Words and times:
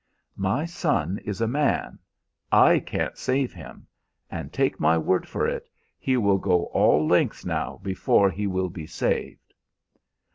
"My 0.41 0.65
son 0.65 1.19
is 1.25 1.41
a 1.41 1.47
man. 1.47 1.99
I 2.51 2.79
can't 2.79 3.15
save 3.19 3.53
him. 3.53 3.85
And 4.31 4.51
take 4.51 4.79
my 4.79 4.97
word 4.97 5.27
for 5.27 5.45
it, 5.47 5.69
he 5.99 6.17
will 6.17 6.39
go 6.39 6.63
all 6.73 7.05
lengths 7.05 7.45
now 7.45 7.79
before 7.83 8.31
he 8.31 8.47
will 8.47 8.71
be 8.71 8.87
saved." 8.87 9.53